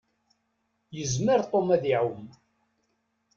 [0.95, 2.27] Yezmer Tom ad iɛumm.